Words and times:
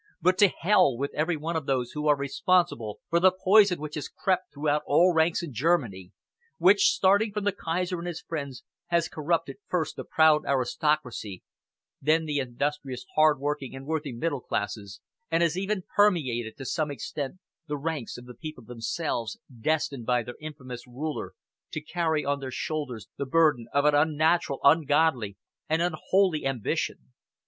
But 0.19 0.39
to 0.39 0.47
Hell 0.47 0.97
with 0.97 1.13
every 1.13 1.37
one 1.37 1.55
of 1.55 1.67
those 1.67 1.91
who 1.91 2.07
are 2.07 2.15
responsible 2.17 2.99
for 3.11 3.19
the 3.19 3.31
poison 3.31 3.79
which 3.79 3.93
has 3.93 4.09
crept 4.09 4.51
throughout 4.51 4.81
all 4.87 5.13
ranks 5.13 5.43
in 5.43 5.53
Germany, 5.53 6.11
which, 6.57 6.89
starting 6.89 7.31
from 7.31 7.43
the 7.43 7.51
Kaiser 7.51 7.99
and 7.99 8.07
his 8.07 8.19
friends, 8.19 8.63
has 8.87 9.07
corrupted 9.07 9.57
first 9.67 9.95
the 9.97 10.03
proud 10.03 10.41
aristocracy, 10.47 11.43
then 12.01 12.25
the 12.25 12.39
industrious, 12.39 13.05
hard 13.13 13.37
working 13.39 13.75
and 13.75 13.85
worthy 13.85 14.11
middle 14.11 14.41
classes, 14.41 15.01
and 15.29 15.43
has 15.43 15.55
even 15.55 15.83
permeated 15.95 16.57
to 16.57 16.65
some 16.65 16.89
extent 16.89 17.35
the 17.67 17.77
ranks 17.77 18.17
of 18.17 18.25
the 18.25 18.33
people 18.33 18.63
themselves, 18.63 19.37
destined 19.55 20.07
by 20.07 20.23
their 20.23 20.33
infamous 20.41 20.87
ruler 20.87 21.33
to 21.69 21.79
carry 21.79 22.25
on 22.25 22.39
their 22.39 22.49
shoulders 22.49 23.07
the 23.17 23.25
burden 23.27 23.67
of 23.71 23.85
an 23.85 23.93
unnatural, 23.93 24.59
ungodly, 24.63 25.37
and 25.69 25.79
unholy 25.79 26.43
ambition. 26.43 27.13